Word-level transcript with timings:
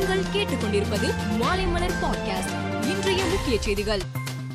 நீங்கள் 0.00 0.24
கேட்டுக்கொண்டிருப்பது 0.32 1.14
மாலைமலர் 1.40 1.92
பாட்காஸ்ட் 2.02 2.82
இன்றைய 2.82 3.24
முக்கிய 3.24 3.62
செய்திகள். 3.62 4.00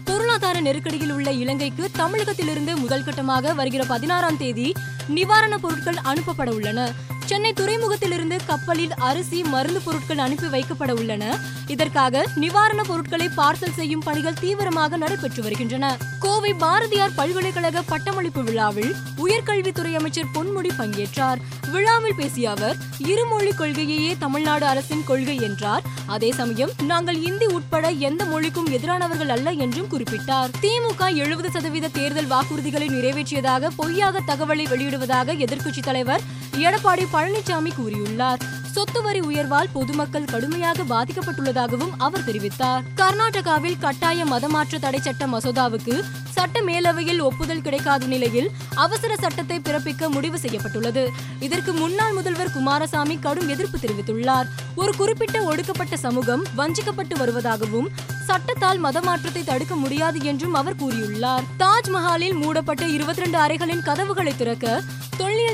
பொருளாதார 0.04 0.62
நெருக்கடியில் 0.62 1.12
உள்ள 1.12 1.32
இலங்கைக்கு 1.32 1.90
தமிழகத்திலிருந்து 1.92 2.78
முதல் 2.78 3.04
கட்டமாக 3.04 3.56
வருகிற 3.56 3.84
பதினாறாம் 3.84 4.38
தேதி 4.38 4.74
நிவாரணப் 5.16 5.62
பொருட்கள் 5.62 5.98
அனுப்பப்பட 6.04 6.50
உள்ளன. 6.50 6.92
சென்னை 7.26 7.54
துறைமுகத்திலிருந்து 7.54 8.40
கப்பலில் 8.46 8.94
அரிசி 8.94 9.44
மருந்து 9.44 9.82
பொருட்கள் 9.82 10.18
அனுப்பி 10.18 10.48
வைக்கப்பட 10.48 10.92
உள்ளன. 10.92 11.40
இதற்காக 11.68 12.26
நிவாரணப் 12.36 12.88
பொருட்களை 12.88 13.30
பார்சல் 13.38 13.74
செய்யும் 13.74 14.00
பணிகள் 14.00 14.34
தீவிரமாக 14.34 14.98
நடைபெற்று 14.98 15.44
வருகின்றன. 15.44 15.98
கோவை 16.20 16.54
பாரதியார் 16.54 17.14
பல்கலைக்கழக 17.14 17.82
பட்டமளிப்பு 17.82 18.44
விழாவில் 18.44 18.96
உயர்கல்வித்துறை 19.18 19.94
அமைச்சர் 19.96 20.32
பொன்முடி 20.34 20.70
பங்கேற்றார். 20.78 21.38
விழாவில் 21.72 22.16
பேசிய 22.16 22.50
அவர் 22.50 22.76
இருமொழி 22.98 23.52
கொள்கையையே 23.52 24.16
தமிழ்நாடு 24.20 24.66
அரசின் 24.66 25.04
கொள்கை 25.06 25.36
என்றார். 25.36 25.84
அதே 26.08 26.32
சமயம் 26.32 26.70
நாங்கள் 26.84 27.22
இந்தி 27.22 27.46
உட்பட 27.46 27.90
எந்த 27.90 28.26
மொழிக்கும் 28.26 28.68
எதிரானவர்கள் 28.68 29.28
அல்ல 29.28 29.52
என்றும் 29.52 29.88
குறிப்பிட்டார். 29.92 30.52
திமுக 30.62 31.16
எழுபது 31.16 31.52
சதவீத 31.52 31.88
தேர்தல் 31.88 32.30
வாக்குறுதிகளை 32.30 32.90
நிறைவேற்றியதாக 32.90 33.70
பொய்யாக 33.76 34.22
தகவலை 34.28 34.66
வெளியிடுவதாக 34.66 35.34
எதிர்க்கட்சித் 35.38 35.84
தலைவர் 35.84 36.22
எடப்பாடி 36.58 37.06
பழனிசாமி 37.14 37.72
கூறியுள்ளார். 37.82 38.40
சொத்து 38.76 39.02
வரி 39.02 39.20
உயர்வால் 39.20 39.70
பொதுமக்கள் 39.74 40.26
கடுமையாக 40.26 40.84
பாதிக்கப்பட்டுள்ளதாகவும் 40.84 41.92
அவர் 41.98 42.24
தெரிவித்தார். 42.24 42.82
கர்நாடகாவில் 42.96 43.78
கட்டாய 43.80 44.26
மதமாற்ற 44.26 44.80
தடை 44.80 45.00
சட்ட 45.00 45.28
மசோதாவுக்கு 45.28 45.96
சட்ட 46.36 46.62
மேலவையில் 46.62 47.22
ஒப்புதல் 47.22 47.62
கிடைக்காத 47.62 48.06
நிலையில் 48.06 48.52
அவசர 48.76 49.16
சட்டத்தை 49.16 49.60
பிறப்பிக்க 49.60 50.10
முடிவு 50.10 50.40
செய்யப்பட்டுள்ளது. 50.40 51.10
இதற்கு 51.40 51.74
முன்னாள் 51.74 52.14
முதல்வர் 52.14 52.52
குமாரசாமி 52.52 53.18
கடும் 53.20 53.50
எதிர்ப்பு 53.50 53.78
தெரிவித்துள்ளார். 53.78 54.50
ஒரு 54.76 54.94
குறிப்பிட்ட 54.96 55.42
ஒடுக்கப்பட்ட 55.42 55.98
சமூகம் 55.98 56.44
வஞ்சிக்கப்பட்டு 56.58 57.18
வருவதாகவும் 57.18 57.90
சட்டத்தால் 58.28 58.84
மதமாற்றத்தை 58.84 59.44
தடுக்க 59.44 59.76
முடியாது 59.76 60.20
என்றும் 60.24 60.54
அவர் 60.54 60.80
கூறியுள்ளார். 60.84 61.44
தாஜ்மஹாலில் 61.60 62.38
மூடப்பட்ட 62.44 62.86
இருபத்தி 62.88 63.22
ரெண்டு 63.22 63.38
அறைகளின் 63.38 63.82
கதவுகளை 63.82 64.36
திறக்க 64.36 64.82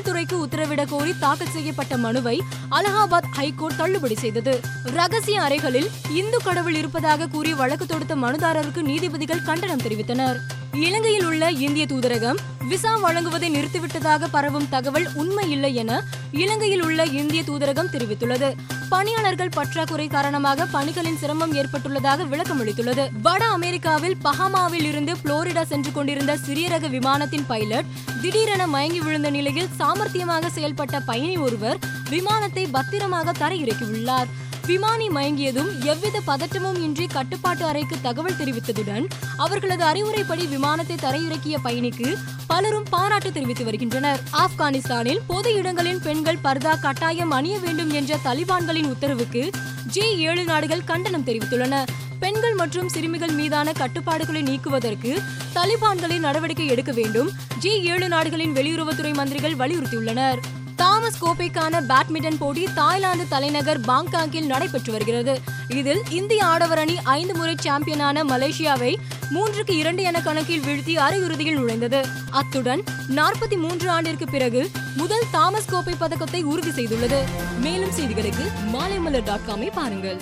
காவல்துறைக்கு 0.02 0.36
உத்தரவிட 0.46 0.88
கோரி 0.90 1.14
தாக்கல் 1.20 1.52
செய்யப்பட்ட 1.52 1.98
மனுவை 1.98 2.42
அலகாபாத் 2.72 3.28
ஹைகோர்ட் 3.32 3.78
தள்ளுபடி 3.78 4.16
செய்தது. 4.16 4.60
ரகசிய 4.84 5.42
அறைகளில் 5.42 5.90
இந்து 6.12 6.38
கடவுள் 6.44 6.76
இருப்பதாக 6.76 7.28
கூறி 7.28 7.54
வழக்கு 7.54 7.86
தொடுத்த 7.86 8.16
மனுதாரருக்கு 8.16 8.82
நீதிபதிகள் 8.82 9.44
கண்டனம் 9.44 9.82
தெரிவித்தனர். 9.82 10.40
இலங்கையில் 10.74 11.26
உள்ள 11.26 11.52
இந்திய 11.52 11.86
தூதரகம் 11.86 12.40
விசா 12.68 12.94
வழங்குவதை 12.98 13.50
நிறுத்திவிட்டதாக 13.58 14.28
பரவும் 14.32 14.70
தகவல் 14.70 15.08
உண்மை 15.14 15.52
இல்லை 15.52 15.76
என 15.76 16.04
இலங்கையில் 16.32 16.84
உள்ள 16.84 17.04
இந்திய 17.06 17.42
தூதரகம் 17.42 17.94
தெரிவித்துள்ளது. 17.96 18.52
பணியாளர்கள் 18.94 19.52
பற்றாக்குறை 19.58 20.06
காரணமாக 20.08 20.66
பணிகளின் 20.66 21.18
சிரமம் 21.22 21.54
ஏற்பட்டுள்ளதாக 21.60 22.26
விளக்கம் 22.32 22.62
அளித்துள்ளது. 22.62 23.04
வட 23.22 23.44
அமெரிக்காவில் 23.58 24.16
பஹாமாவில் 24.24 24.88
இருந்து 24.92 25.14
புளோரிடா 25.24 25.64
சென்று 25.72 25.92
கொண்டிருந்த 25.92 26.34
சிறிய 26.38 26.68
ரக 26.70 26.88
விமானத்தின் 26.88 27.48
பைலட் 27.48 27.90
திடீரென 28.22 28.68
மயங்கி 28.68 29.00
விழுந்த 29.00 29.30
நிலையில் 29.30 29.70
சாமர்த்தியமாக 29.80 30.52
செயல்பட்ட 30.58 31.00
பயணி 31.06 31.38
ஒருவர் 31.38 31.80
விமானத்தை 32.10 32.66
பத்திரமாக 32.78 33.34
தரையிறக்கியுள்ளார். 33.40 34.32
விமானி 34.66 35.08
மயங்கியதும் 35.08 35.80
எவ்வித 35.80 36.22
பதட்டமும் 36.28 36.80
இன்றி 36.82 37.08
கட்டுப்பாட்டு 37.08 37.66
அறைக்கு 37.66 37.96
தகவல் 38.02 38.38
தெரிவித்ததுடன் 38.40 39.06
அவர்களது 39.38 39.84
அறிவுரைப்படி 39.84 40.48
விமானத்தை 40.48 40.96
தரையிறக்கிய 40.96 41.58
பயணிக்கு 41.64 42.18
பலரும் 42.48 42.86
பாராட்டு 42.90 43.32
தெரிவித்து 43.32 43.64
வருகின்றனர். 43.64 44.20
ஆப்கானிஸ்தானில் 44.32 45.20
பொது 45.28 45.54
இடங்களில் 45.54 46.02
பெண்கள் 46.02 46.40
பர்தா 46.44 46.80
கட்டாயம் 46.80 47.32
அணிய 47.32 47.60
வேண்டும் 47.60 47.92
என்ற 47.92 48.18
தலிபான்களின் 48.24 48.90
உத்தரவுக்கு 48.90 49.50
ஜி 49.86 50.18
ஏழு 50.18 50.44
நாடுகள் 50.44 50.84
கண்டனம் 50.84 51.26
தெரிவித்துள்ளன. 51.26 51.84
பெண்கள் 52.20 52.54
மற்றும் 52.54 52.90
சிறுமிகள் 52.90 53.32
மீதான 53.32 53.72
கட்டுப்பாடுகளை 53.72 54.42
நீக்குவதற்கு 54.42 55.22
தலிபான்களின் 55.56 56.20
நடவடிக்கை 56.20 56.68
எடுக்க 56.68 56.92
வேண்டும் 56.92 57.32
ஜி 57.60 57.82
ஏழு 57.82 58.08
நாடுகளின் 58.08 58.54
வெளியுறவுத்துறை 58.54 59.14
மந்திரிகள் 59.14 59.56
வலியுறுத்தியுள்ளனர். 59.56 60.38
தாமஸ் 60.82 61.26
கோப்பைக்கான 61.26 61.82
பேட்மிண்டன் 61.82 62.38
போட்டி 62.38 62.68
தாய்லாந்து 62.76 63.28
தலைநகர் 63.28 63.80
பாங்காக்கில் 63.80 64.46
நடைபெற்று 64.46 64.92
வருகிறது. 64.92 65.40
இதில் 65.68 66.02
இந்திய 66.10 66.46
ஆடவர் 66.46 66.80
அணி 66.80 66.96
ஐந்து 67.04 67.36
முறை 67.36 67.56
சாம்பியனான 67.60 68.24
மலேசியாவை 68.24 68.96
மூன்றுக்கு 69.30 69.72
இரண்டு 69.72 70.04
என 70.04 70.22
கணக்கில் 70.22 70.62
வீழ்த்தி 70.62 70.96
அரையிறுதியில் 70.98 71.60
நுழைந்தது. 71.60 72.06
அத்துடன் 72.30 72.84
நாற்பத்தி 73.10 73.58
மூன்று 73.58 73.90
ஆண்டிற்கு 73.90 74.26
பிறகு 74.26 74.70
முதல் 74.96 75.30
தாமஸ் 75.32 75.70
கோப்பை 75.70 75.96
பதக்கத்தை 76.00 76.44
உறுதி 76.44 76.70
செய்துள்ளது. 76.70 77.22
மேலும் 77.60 77.96
செய்திகளுக்கு 78.00 78.48
மாலைமலர் 78.74 79.24
டாட் 79.24 79.48
காமை 79.48 79.72
பாருங்கள். 79.74 80.22